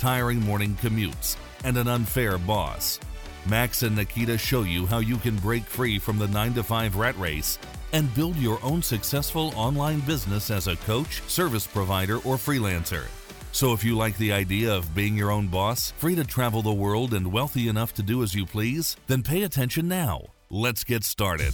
[0.00, 2.98] tiring morning commutes, and an unfair boss?
[3.46, 6.96] Max and Nikita show you how you can break free from the 9 to 5
[6.96, 7.58] rat race
[7.92, 13.04] and build your own successful online business as a coach, service provider, or freelancer.
[13.52, 16.72] So, if you like the idea of being your own boss, free to travel the
[16.72, 20.22] world, and wealthy enough to do as you please, then pay attention now.
[20.48, 21.52] Let's get started.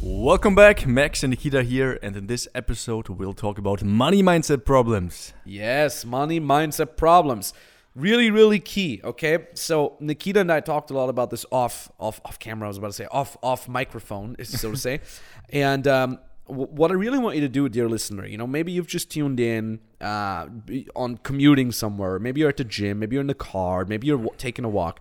[0.00, 4.64] Welcome back, Max and Nikita here, and in this episode we'll talk about money mindset
[4.64, 5.32] problems.
[5.44, 7.52] Yes, money mindset problems.
[7.94, 9.00] Really, really key.
[9.04, 12.66] Okay, so Nikita and I talked a lot about this off, off, off camera.
[12.66, 15.00] I was about to say off, off microphone, so to say.
[15.50, 18.72] and um, w- what I really want you to do, dear listener, you know, maybe
[18.72, 20.48] you've just tuned in uh,
[20.96, 22.18] on commuting somewhere.
[22.18, 22.98] Maybe you're at the gym.
[22.98, 23.84] Maybe you're in the car.
[23.84, 24.98] Maybe you're w- taking a walk.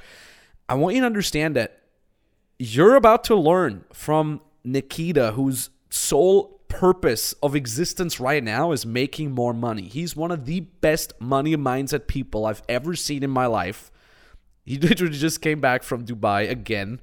[0.70, 1.82] I want you to understand that
[2.60, 9.32] you're about to learn from Nikita, whose sole purpose of existence right now is making
[9.32, 9.84] more money.
[9.84, 13.92] He's one of the best money mindset people I've ever seen in my life.
[14.66, 17.00] He literally just came back from Dubai again.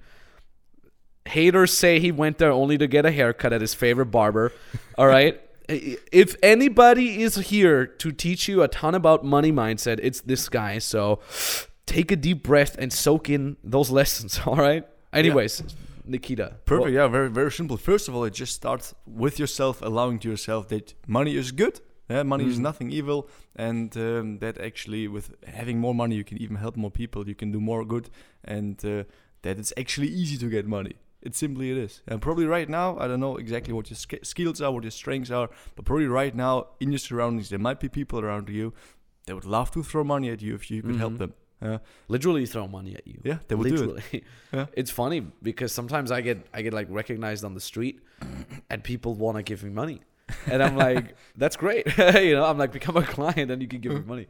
[1.25, 4.53] Haters say he went there only to get a haircut at his favorite barber.
[4.99, 5.41] All right.
[5.73, 10.81] If anybody is here to teach you a ton about money mindset, it's this guy.
[10.81, 11.21] So
[11.87, 14.41] take a deep breath and soak in those lessons.
[14.45, 14.85] All right.
[15.13, 15.63] Anyways,
[16.11, 16.57] Nikita.
[16.65, 16.85] Perfect.
[16.85, 17.77] Well, yeah, very very simple.
[17.77, 21.81] First of all, it just starts with yourself, allowing to yourself that money is good.
[22.09, 26.39] Yeah, money is nothing evil, and um, that actually, with having more money, you can
[26.43, 27.29] even help more people.
[27.29, 28.11] You can do more good,
[28.45, 29.05] and uh,
[29.43, 30.95] that it's actually easy to get money.
[31.23, 32.03] It simply it is.
[32.09, 34.91] And probably right now, I don't know exactly what your sk- skills are, what your
[34.91, 38.73] strengths are, but probably right now in your surroundings, there might be people around you
[39.27, 41.35] that would love to throw money at you if you could help them.
[41.63, 41.79] Yeah,
[42.09, 43.21] literally throw money at you.
[43.23, 44.25] Yeah, they would do it.
[44.53, 44.67] Yeah.
[44.73, 48.01] It's funny because sometimes I get I get like recognized on the street,
[48.69, 50.01] and people want to give me money,
[50.47, 51.87] and I'm like, that's great.
[51.99, 54.27] you know, I'm like, become a client, and you can give me money.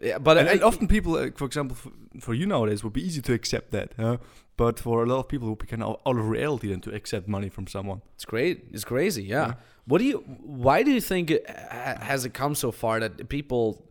[0.00, 2.92] Yeah, but and, I, and often people, uh, for example, for, for you nowadays, would
[2.92, 3.92] be easy to accept that.
[3.98, 4.18] Huh?
[4.56, 6.80] But for a lot of people it would be kind of out of reality, then
[6.82, 8.02] to accept money from someone.
[8.14, 8.66] it's great.
[8.72, 9.24] It's crazy.
[9.24, 9.54] Yeah.
[9.86, 10.18] What do you?
[10.18, 13.86] Why do you think it, has it come so far that people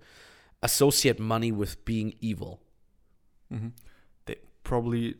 [0.61, 2.61] associate money with being evil?
[4.25, 5.15] They probably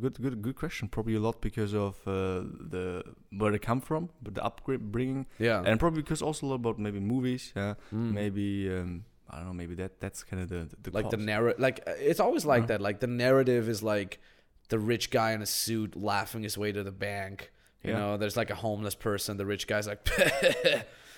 [0.00, 0.88] good, good, good question.
[0.88, 3.02] Probably a lot because of uh, the
[3.36, 5.62] where they come from, but the upbringing, Yeah.
[5.64, 7.52] and probably because also a lot about maybe movies.
[7.56, 8.12] Yeah, Mm.
[8.12, 9.54] maybe um, I don't know.
[9.54, 11.26] Maybe that that's kind of the the like the cause.
[11.26, 14.18] narrative like uh, it's always like that like the narrative is like
[14.68, 17.50] the rich guy in a suit laughing his way to the bank
[17.82, 17.98] you Yeah.
[17.98, 20.00] know there's like a homeless person the rich guy's like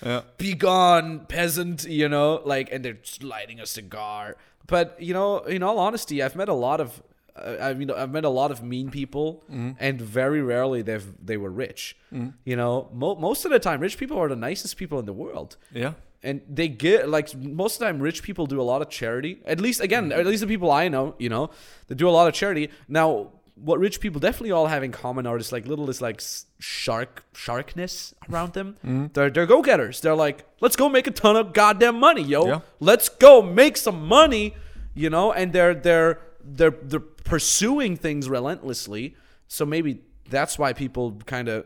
[0.03, 0.21] Yeah.
[0.37, 4.35] be gone peasant you know like and they're lighting a cigar.
[4.67, 7.03] But you know in all honesty i've met a lot of
[7.35, 9.71] uh, I mean, I've met a lot of mean people, mm-hmm.
[9.77, 11.97] and very rarely they've they were rich.
[12.13, 12.29] Mm-hmm.
[12.45, 15.11] You know, mo- most of the time, rich people are the nicest people in the
[15.11, 15.57] world.
[15.73, 15.93] Yeah,
[16.25, 19.39] and they get like most of the time rich people do a lot of charity.
[19.45, 20.19] At least again mm-hmm.
[20.19, 21.51] at least the people i know you know
[21.87, 22.69] they do a lot of charity.
[22.87, 26.21] Now what rich people definitely all have in common are this like little this like
[26.59, 28.75] shark sharkness around them.
[28.85, 29.07] Mm-hmm.
[29.13, 30.01] They're they're go-getters.
[30.01, 32.47] They're like let's go make a ton of goddamn money yo.
[32.47, 32.59] Yeah.
[32.79, 34.53] let's go make some money
[34.95, 35.31] you know?
[35.31, 39.15] And they're they're they're they're pursuing things relentlessly.
[39.47, 41.65] So maybe that's why people kind of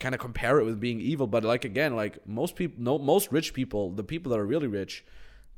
[0.00, 1.28] kind of compare it with being evil.
[1.28, 4.66] But like again like most people no most rich people the people that are really
[4.66, 5.04] rich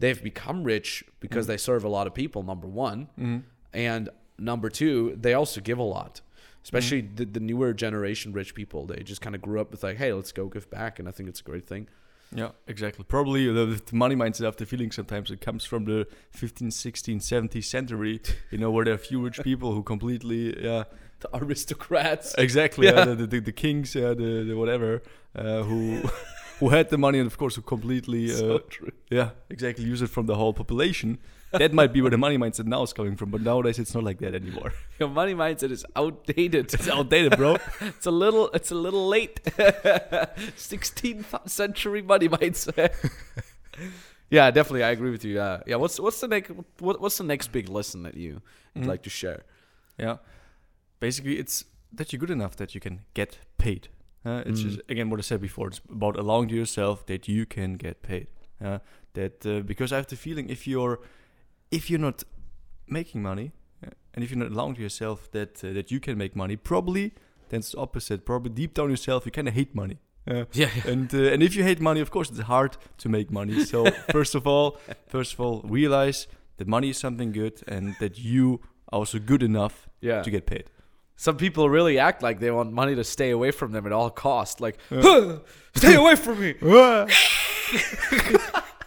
[0.01, 1.49] they've become rich because mm.
[1.49, 3.09] they serve a lot of people number one.
[3.19, 3.39] Mm-hmm.
[3.73, 4.09] And
[4.39, 6.21] number two they also give a lot
[6.63, 9.97] especially the, the newer generation rich people they just kind of grew up with like
[9.99, 11.87] hey let's go give back and i think it's a great thing
[12.35, 13.05] Yeah, exactly.
[13.05, 16.07] Probably the, the money mindset of the feeling sometimes it comes from the
[16.37, 20.83] 15th, 16th, 17th century, you know, where there are few rich people who completely, yeah,
[21.21, 21.29] the
[21.69, 23.07] aristocrats exactly, Yeah.
[23.09, 23.15] yeah.
[23.15, 25.03] the, the, the kings, yeah, the, the whatever,
[25.37, 25.79] uh, who
[26.59, 30.03] who had the money and of course who completely, uh, so true yeah, exactly, use
[30.03, 31.19] it from the whole population.
[31.59, 34.05] That might be where the money mindset now is coming from, but nowadays it's not
[34.05, 34.73] like that anymore.
[34.99, 37.57] your money mindset is outdated It's outdated, bro.
[37.81, 39.43] it's a little it's a little late
[40.57, 42.93] 16th century money mindset
[44.31, 47.25] yeah definitely i agree with you yeah yeah what's what's the next what, what's the
[47.25, 48.41] next big lesson that you
[48.75, 49.43] would like to share
[49.99, 50.17] Yeah.
[51.01, 53.89] Basically, it's that you're good enough that you can get paid.
[54.25, 55.69] Uh, it's just again what I said before.
[55.69, 58.27] It's about allowing to yourself that you can get paid.
[58.65, 58.79] Uh,
[59.13, 60.99] that uh, because I have the feeling if you're
[61.77, 62.19] if you're not
[62.87, 63.53] making money,
[64.15, 67.13] and if you're not allowing to yourself that uh, that you can make money, probably
[67.51, 68.25] that's the opposite.
[68.25, 69.97] Probably deep down yourself, you kind of hate money.
[70.27, 70.93] Uh, Yeah, yeah.
[70.93, 73.65] and uh, and if you hate money, of course, it's hard to make money.
[73.65, 74.77] So first of all,
[75.09, 78.61] first of all, realize that money is something good, and that you
[78.93, 80.23] are also good enough Yeah.
[80.23, 80.65] to get paid.
[81.17, 84.11] Some people really act like they want money to stay away from them at all
[84.11, 84.61] cost.
[84.61, 84.79] Like,
[85.75, 86.55] stay away from me.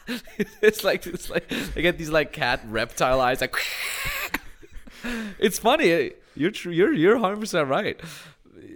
[0.62, 3.42] it's like it's like they get these like cat reptile eyes.
[3.42, 3.56] Like,
[5.40, 5.92] it's funny.
[5.92, 6.10] Eh?
[6.36, 6.72] You're true.
[6.72, 8.00] You're you're 100 percent right.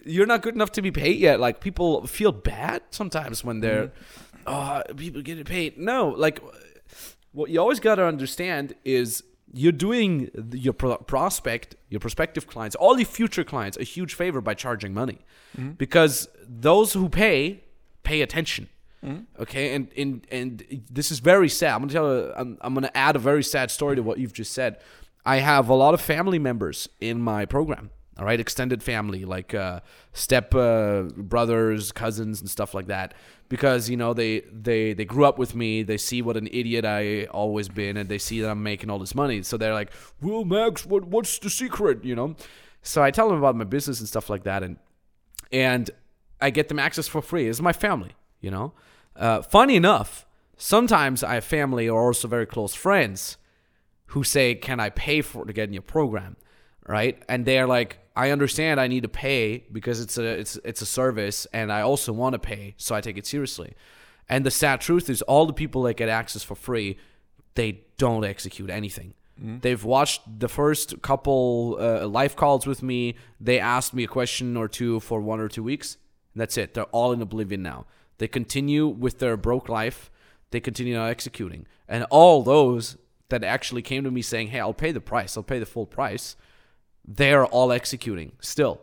[0.06, 1.40] You're not good enough to be paid yet.
[1.40, 3.92] Like people feel bad sometimes when they're,
[4.46, 4.48] mm-hmm.
[4.48, 5.78] oh, people getting paid.
[5.78, 6.42] No, like
[7.34, 9.24] what you always got to understand is
[9.54, 14.42] you're doing your pro- prospect, your prospective clients, all your future clients a huge favor
[14.42, 15.20] by charging money,
[15.58, 15.72] mm-hmm.
[15.72, 17.64] because those who pay
[18.04, 18.68] pay attention.
[19.40, 21.74] Okay, and, and and this is very sad.
[21.74, 22.34] I'm gonna tell.
[22.36, 24.78] I'm, I'm gonna add a very sad story to what you've just said.
[25.26, 27.90] I have a lot of family members in my program.
[28.20, 29.80] All right, extended family like uh,
[30.14, 33.16] step uh, brothers, cousins, and stuff like that.
[33.50, 35.82] Because you know they they they grew up with me.
[35.82, 39.00] They see what an idiot I always been, and they see that I'm making all
[39.00, 39.42] this money.
[39.42, 42.36] So they're like, "Well, Max, what what's the secret?" You know.
[42.84, 44.78] So I tell them about my business and stuff like that, and
[45.52, 45.90] and
[46.40, 47.48] I get them access for free.
[47.48, 48.12] It's my family,
[48.42, 48.74] you know.
[49.22, 50.26] Uh, funny enough,
[50.58, 53.38] sometimes I have family or also very close friends
[54.08, 56.36] who say, "Can I pay for to get in your program?"
[56.88, 57.22] Right?
[57.30, 58.80] And they're like, "I understand.
[58.80, 62.34] I need to pay because it's a it's it's a service, and I also want
[62.34, 63.76] to pay, so I take it seriously."
[64.28, 66.98] And the sad truth is, all the people that get access for free,
[67.56, 69.14] they don't execute anything.
[69.62, 73.16] They've watched the first couple uh, live calls with me.
[73.40, 75.98] They asked me a question or two for one or two weeks.
[76.34, 76.74] And that's it.
[76.74, 77.86] They're all in oblivion now.
[78.22, 80.10] They continue with their broke life.
[80.52, 81.66] They continue not executing.
[81.88, 82.98] And all those
[83.30, 85.36] that actually came to me saying, "Hey, I'll pay the price.
[85.36, 86.36] I'll pay the full price."
[87.04, 88.80] They're all executing still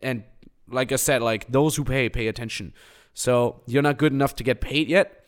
[0.00, 0.24] and
[0.68, 2.72] like I said, like those who pay pay attention.
[3.14, 5.24] So you're not good enough to get paid yet.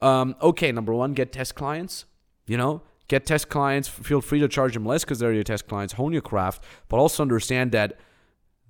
[0.00, 2.04] Um, okay, number one, get test clients.
[2.46, 3.88] You know, get test clients.
[3.88, 5.94] Feel free to charge them less because they're your test clients.
[5.94, 7.98] Hone your craft, but also understand that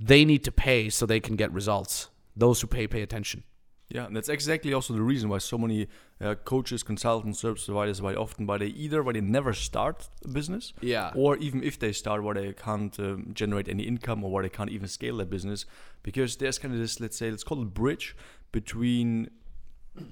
[0.00, 2.08] they need to pay so they can get results.
[2.36, 3.44] Those who pay pay attention.
[3.90, 5.88] Yeah, and that's exactly also the reason why so many
[6.20, 10.28] uh, coaches, consultants, service providers, why often why they either why they never start a
[10.28, 11.10] business, Yeah.
[11.14, 14.50] or even if they start, why they can't um, generate any income or why they
[14.50, 15.64] can't even scale their business,
[16.02, 18.14] because there's kind of this, let's say, let's call it bridge
[18.52, 19.30] between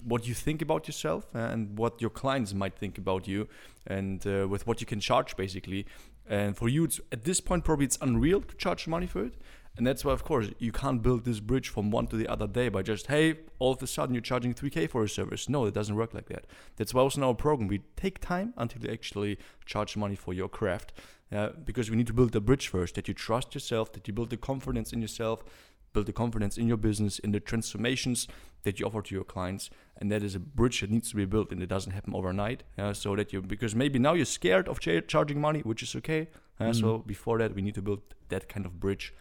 [0.05, 3.47] what you think about yourself and what your clients might think about you,
[3.87, 5.85] and uh, with what you can charge basically.
[6.29, 9.35] And for you, it's at this point probably it's unreal to charge money for it.
[9.77, 12.47] And that's why, of course, you can't build this bridge from one to the other
[12.47, 15.49] day by just, hey, all of a sudden you're charging 3K for a service.
[15.49, 16.47] No, it doesn't work like that.
[16.77, 20.33] That's why also in our program, we take time until you actually charge money for
[20.33, 20.93] your craft
[21.31, 24.15] uh, because we need to build the bridge first that you trust yourself, that you
[24.15, 25.45] build the confidence in yourself,
[25.93, 28.29] build the confidence in your business, in the transformations
[28.63, 29.69] that you offer to your clients.
[29.99, 32.63] And that is a bridge that needs to be built and it doesn't happen overnight.
[32.79, 35.95] Uh, so that you, because maybe now you're scared of cha- charging money, which is
[35.97, 36.29] okay.
[36.59, 39.13] Uh, So before that, we need to build that kind of bridge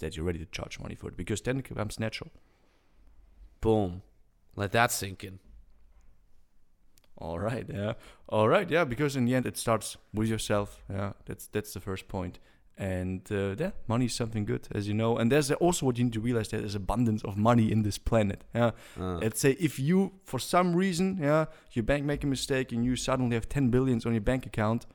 [0.00, 2.30] that you're ready to charge money for it because then it becomes natural.
[3.60, 4.02] Boom.
[4.56, 5.38] Let that sink in.
[7.16, 7.92] All right, yeah.
[8.28, 10.82] All right, yeah, because in the end it starts with yourself.
[10.90, 12.38] Yeah, that's that's the first point.
[12.76, 15.16] And uh, yeah, money is something good, as you know.
[15.16, 17.98] And there's also what you need to realize that there's abundance of money in this
[17.98, 18.42] planet.
[18.52, 19.18] Yeah, Uh.
[19.18, 22.96] let's say if you, for some reason, yeah, your bank make a mistake and you
[22.96, 24.86] suddenly have 10 billions on your bank account,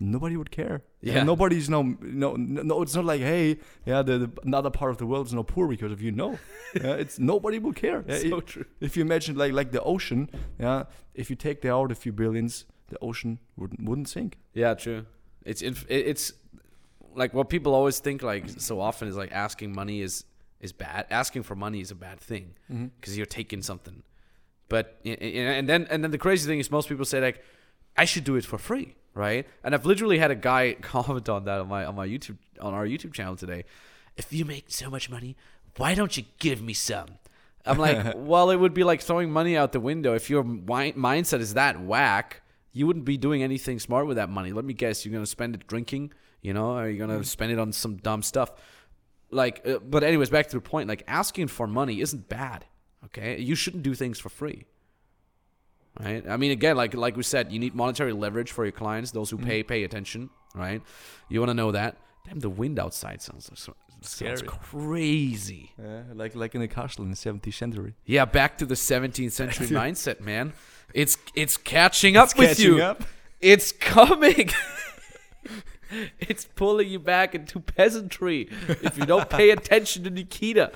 [0.00, 0.82] nobody would care.
[1.02, 1.22] Yeah.
[1.22, 2.82] nobody's no, no, no.
[2.82, 5.68] It's not like hey, yeah, the, the another part of the world is no poor
[5.68, 6.10] because of you.
[6.10, 6.38] No,
[6.74, 8.04] yeah, it's nobody will care.
[8.08, 8.64] Yeah, so it- true.
[8.80, 12.12] if you imagine like like the ocean, yeah, if you take there out a few
[12.12, 14.38] billions, the ocean wouldn't wouldn't sink.
[14.54, 15.06] Yeah, true.
[15.44, 16.32] It's inf- it's
[17.14, 20.24] like what people always think like so often is like asking money is
[20.60, 21.06] is bad.
[21.10, 22.86] Asking for money is a bad thing mm-hmm.
[23.00, 24.02] because you're taking something.
[24.68, 27.42] But and then and then the crazy thing is most people say like
[27.96, 29.46] I should do it for free, right?
[29.64, 32.74] And I've literally had a guy comment on that on my on my YouTube on
[32.74, 33.64] our YouTube channel today.
[34.16, 35.36] If you make so much money,
[35.76, 37.06] why don't you give me some?
[37.64, 40.14] I'm like, well, it would be like throwing money out the window.
[40.14, 44.30] If your wi- mindset is that whack, you wouldn't be doing anything smart with that
[44.30, 44.52] money.
[44.52, 47.58] Let me guess, you're gonna spend it drinking, you know, or you're gonna spend it
[47.58, 48.52] on some dumb stuff.
[49.30, 50.88] Like, uh, but anyways, back to the point.
[50.88, 52.66] Like, asking for money isn't bad.
[53.06, 54.66] Okay, you shouldn't do things for free.
[56.02, 56.26] Right?
[56.28, 59.10] I mean, again, like like we said, you need monetary leverage for your clients.
[59.10, 59.46] Those who mm-hmm.
[59.46, 60.30] pay pay attention.
[60.54, 60.82] Right?
[61.28, 61.96] You want to know that.
[62.26, 63.70] Damn, the wind outside sounds sounds
[64.02, 64.40] Scary.
[64.42, 65.72] crazy.
[65.78, 67.94] Yeah, like like in a castle in the 17th century.
[68.06, 70.52] Yeah, back to the 17th century mindset, man.
[70.94, 72.82] It's it's catching up with catching you.
[72.82, 73.04] up.
[73.40, 74.50] It's coming.
[76.18, 80.72] it's pulling you back into peasantry if you don't pay attention to Nikita.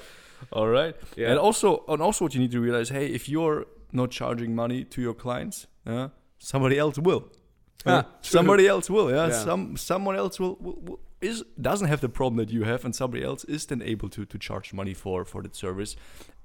[0.53, 0.95] All right.
[1.17, 1.31] Yeah.
[1.31, 4.85] And also, and also, what you need to realize, hey, if you're not charging money
[4.85, 6.09] to your clients, uh,
[6.39, 7.23] somebody else will.
[7.87, 9.11] Ah, Uh, somebody else will.
[9.11, 9.29] Yeah.
[9.29, 9.45] Yeah.
[9.45, 12.95] Some someone else will, will, will is doesn't have the problem that you have, and
[12.95, 15.97] somebody else is then able to to charge money for for that service.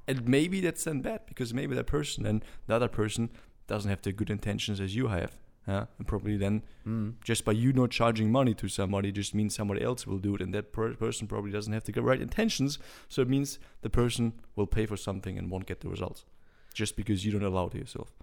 [0.08, 3.30] And maybe that's then bad because maybe that person and the other person
[3.68, 5.30] doesn't have the good intentions as you have.
[5.68, 5.86] Yeah.
[5.98, 7.14] And probably then Mm.
[7.24, 10.42] just by you not charging money to somebody just means somebody else will do it
[10.42, 14.34] and that per- person probably doesn't have the right intentions so it means the person
[14.56, 16.26] will pay for something and won't get the results
[16.74, 18.14] just because you don't allow it to yourself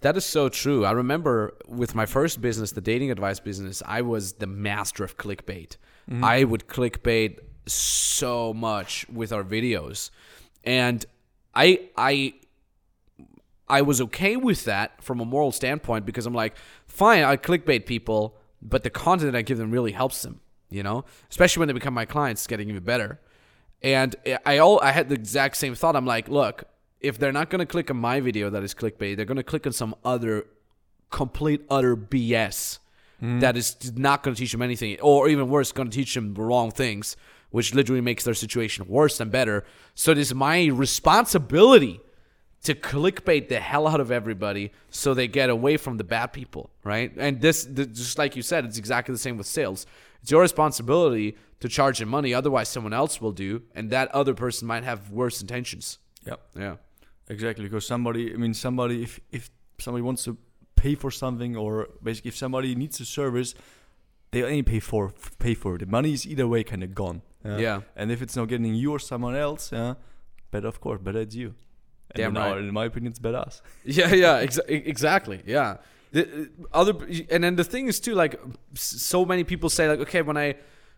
[0.00, 0.84] That is so true.
[0.84, 5.16] I remember with my first business, the dating advice business, I was the master of
[5.16, 5.76] clickbait.
[6.10, 6.22] Mm-hmm.
[6.22, 10.10] I would clickbait so much with our videos.
[10.64, 11.04] And
[11.54, 12.34] I I
[13.68, 17.86] I was okay with that from a moral standpoint because I'm like, fine, I clickbait
[17.86, 21.04] people, but the content that I give them really helps them, you know?
[21.30, 23.18] Especially when they become my clients, it's getting even better.
[23.82, 25.96] And I all I had the exact same thought.
[25.96, 26.64] I'm like, look,
[27.00, 29.72] if they're not gonna click on my video that is clickbait, they're gonna click on
[29.72, 30.46] some other
[31.10, 32.78] complete utter BS
[33.20, 33.40] hmm.
[33.40, 36.70] that is not gonna teach them anything, or even worse, gonna teach them the wrong
[36.70, 37.16] things,
[37.50, 39.64] which literally makes their situation worse than better.
[39.94, 42.00] So it is my responsibility
[42.66, 46.70] to clickbait the hell out of everybody so they get away from the bad people,
[46.82, 47.12] right?
[47.16, 49.86] And this, th- just like you said, it's exactly the same with sales.
[50.20, 54.34] It's your responsibility to charge them money, otherwise someone else will do, and that other
[54.34, 55.98] person might have worse intentions.
[56.26, 56.76] Yeah Yeah.
[57.28, 60.36] exactly because somebody i mean somebody if if somebody wants to
[60.82, 63.54] pay for something or basically if somebody needs a service
[64.32, 67.20] they only pay for pay for it the money is either way kind of gone
[67.44, 67.58] Yeah.
[67.58, 67.80] yeah.
[67.96, 69.94] and if it's not getting you or someone else yeah
[70.50, 71.48] better of course better it's you
[72.10, 72.64] and Damn in, our- right.
[72.68, 75.40] in my opinion it's better us Yeah, yeah, exa- exactly.
[75.46, 75.76] Yeah.
[76.12, 76.22] The
[76.72, 76.94] uh, other
[77.34, 78.38] and then the thing is too like
[78.74, 80.54] so many people say like okay when I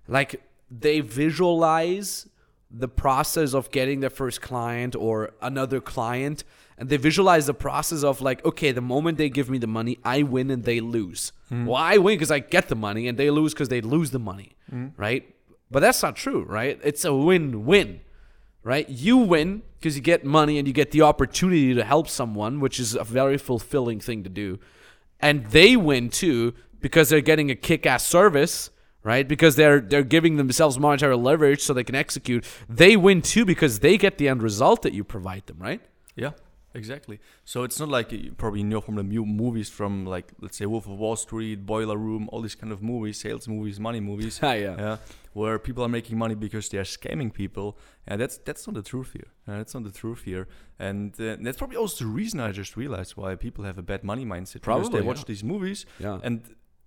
[0.06, 2.28] like they visualize
[2.70, 6.44] the process of getting their first client or another client
[6.76, 9.98] and they visualize the process of like okay the moment they give me the money
[10.04, 11.32] I win and they lose.
[11.48, 11.66] Hmm.
[11.66, 14.18] Well, I win because I get the money and they lose because they lose the
[14.18, 14.88] money, hmm.
[14.96, 15.34] right?
[15.70, 16.78] But that's not true, right?
[16.82, 18.00] It's a win-win
[18.68, 18.88] right?
[18.90, 22.78] You win because you get money and you get the opportunity to help someone, which
[22.78, 24.58] is a very fulfilling thing to do.
[25.20, 28.68] And they win too because they're getting a kick-ass service,
[29.02, 29.26] right?
[29.28, 32.44] Because they're they're giving themselves monetary leverage so they can execute.
[32.68, 35.80] They win too because they get the end result that you provide them, right?
[36.16, 36.32] Yeah,
[36.74, 37.20] exactly.
[37.44, 40.86] So it's not like you probably know from the movies from like let's say Wolf
[40.86, 44.40] of Wall Street, Boiler Room, all these kind of movies, sales movies, money movies.
[44.48, 44.76] Ah, yeah.
[44.78, 44.96] yeah,
[45.32, 47.76] where people are making money because they are scamming people.
[48.06, 49.28] And that's that's not the truth here.
[49.46, 50.48] Uh, that's not the truth here.
[50.78, 54.02] And uh, that's probably also the reason I just realized why people have a bad
[54.02, 54.54] money mindset.
[54.54, 55.24] because Probably, they watch yeah.
[55.32, 56.20] these movies Yeah.
[56.22, 56.42] and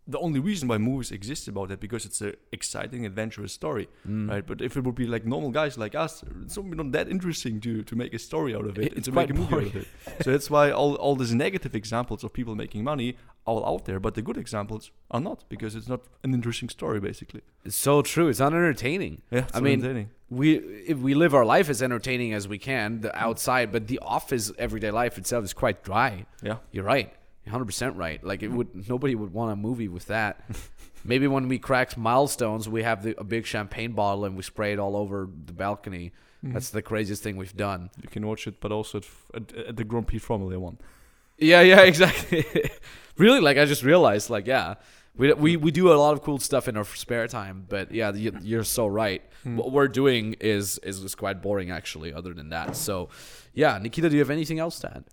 [0.08, 4.30] the only reason why movies exist about that because it's an exciting, adventurous story, Mm.
[4.30, 4.46] right?
[4.46, 7.84] But if it would be like normal guys like us, it's not that interesting to
[7.84, 9.68] to make a story out of it, It- and it's to make a movie out
[9.68, 9.88] of it.
[10.24, 13.10] So that's why all all these negative examples of people making money
[13.46, 16.70] are all out there, but the good examples are not because it's not an interesting
[16.70, 17.42] story, basically.
[17.66, 18.28] It's so true.
[18.30, 19.22] It's not entertaining.
[19.32, 20.10] Yeah, it's I mean, entertaining.
[20.30, 20.48] we
[20.94, 24.52] if we live our life as entertaining as we can, the outside, but the office
[24.58, 26.26] everyday life itself is quite dry.
[26.44, 27.10] Yeah, You're right.
[27.46, 28.24] You're 100% right.
[28.24, 28.58] Like it hmm.
[28.58, 30.44] would nobody would want a movie with that.
[31.04, 34.74] Maybe when we crack milestones, we have the, a big champagne bottle and we spray
[34.74, 36.12] it all over the balcony.
[36.42, 36.54] Hmm.
[36.54, 37.90] That's the craziest thing we've done.
[38.02, 40.78] you can watch it, but also at, at, at the Grumpy Family One.
[41.38, 42.46] Yeah, yeah, exactly.
[43.18, 44.76] really, like I just realized, like, yeah,
[45.16, 48.14] we, we we do a lot of cool stuff in our spare time, but yeah,
[48.14, 49.24] you, you're so right.
[49.44, 49.58] Hmm.
[49.58, 52.14] What we're doing is, is is quite boring, actually.
[52.14, 53.10] Other than that, so
[53.54, 55.04] yeah, Nikita, do you have anything else to add?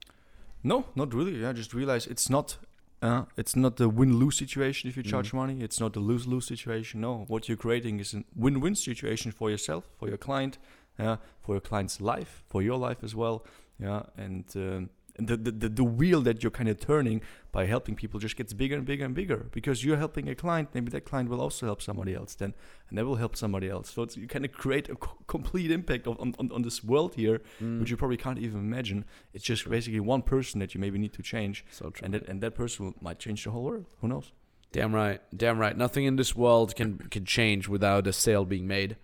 [0.63, 1.45] No, not really.
[1.45, 2.57] I just realized it's not.
[3.01, 5.61] Uh, it's not the win-lose situation if you charge money.
[5.61, 7.01] It's not the lose-lose situation.
[7.01, 10.59] No, what you're creating is a win-win situation for yourself, for your client,
[10.99, 13.47] yeah, for your client's life, for your life as well.
[13.79, 17.21] Yeah, and um, and the, the the the wheel that you're kind of turning
[17.53, 20.69] by helping people just gets bigger and bigger and bigger because you're helping a client.
[20.75, 22.55] Maybe that client will also help somebody else then,
[22.89, 23.91] and that will help somebody else.
[23.91, 26.85] So it's, you kind of create a co- complete impact of, on, on on this
[26.85, 29.05] world here, which you probably can't even imagine.
[29.35, 32.05] It's just basically one person that you maybe need to change, So true.
[32.05, 33.87] and that and that person will, might change the whole world.
[34.01, 34.33] Who knows?
[34.71, 35.21] Damn right.
[35.37, 35.77] Damn right.
[35.77, 38.97] Nothing in this world can can change without a sale being made.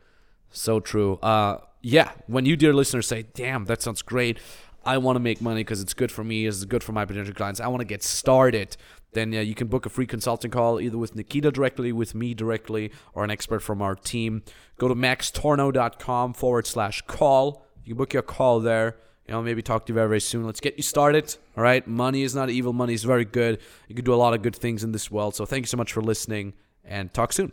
[0.50, 1.14] So true.
[1.23, 4.38] Uh yeah, when you dear listeners say, "Damn, that sounds great.
[4.86, 7.34] I want to make money because it's good for me, it's good for my potential
[7.34, 7.60] clients.
[7.60, 8.76] I want to get started."
[9.14, 12.34] Then yeah, you can book a free consulting call either with Nikita directly, with me
[12.34, 14.42] directly, or an expert from our team.
[14.76, 17.64] Go to maxtornow.com forward slash call.
[17.84, 18.96] You can book your call there.
[19.26, 20.44] You know, maybe talk to you very, very soon.
[20.44, 21.34] Let's get you started.
[21.56, 21.86] All right.
[21.86, 22.74] Money is not evil.
[22.74, 23.58] Money is very good.
[23.88, 25.34] You can do a lot of good things in this world.
[25.34, 26.52] So thank you so much for listening
[26.84, 27.52] and talk soon.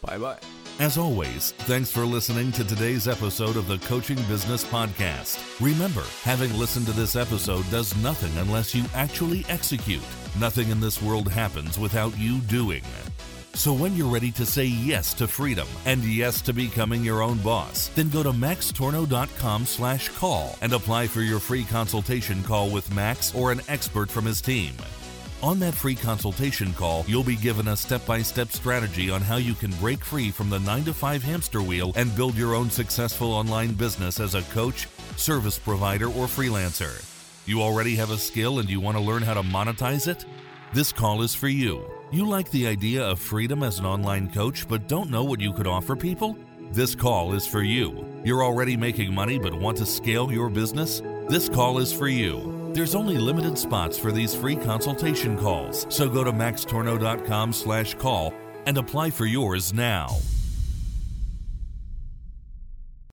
[0.00, 0.63] Bye bye.
[0.80, 5.38] As always, thanks for listening to today's episode of the Coaching Business Podcast.
[5.60, 10.02] Remember, having listened to this episode does nothing unless you actually execute.
[10.36, 12.82] Nothing in this world happens without you doing.
[13.52, 17.38] So when you're ready to say yes to freedom and yes to becoming your own
[17.38, 22.92] boss, then go to maxtornow.com slash call and apply for your free consultation call with
[22.92, 24.74] Max or an expert from his team.
[25.44, 29.36] On that free consultation call, you'll be given a step by step strategy on how
[29.36, 32.70] you can break free from the 9 to 5 hamster wheel and build your own
[32.70, 37.04] successful online business as a coach, service provider, or freelancer.
[37.44, 40.24] You already have a skill and you want to learn how to monetize it?
[40.72, 41.84] This call is for you.
[42.10, 45.52] You like the idea of freedom as an online coach but don't know what you
[45.52, 46.38] could offer people?
[46.72, 48.06] This call is for you.
[48.24, 51.02] You're already making money but want to scale your business?
[51.28, 52.53] This call is for you.
[52.74, 58.34] There's only limited spots for these free consultation calls, so go to maxtornow.com slash call
[58.66, 60.08] and apply for yours now.